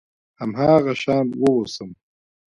هماغه 0.39 0.93
شان 1.01 1.27
واوسم. 1.41 1.89